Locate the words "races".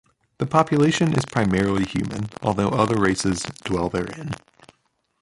2.99-3.43